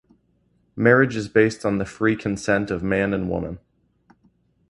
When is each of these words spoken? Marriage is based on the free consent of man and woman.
Marriage 0.75 1.15
is 1.15 1.27
based 1.29 1.63
on 1.63 1.77
the 1.77 1.85
free 1.85 2.15
consent 2.15 2.71
of 2.71 2.81
man 2.81 3.13
and 3.13 3.29
woman. 3.29 3.59